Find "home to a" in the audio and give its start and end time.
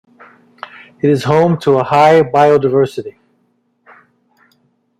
1.25-1.83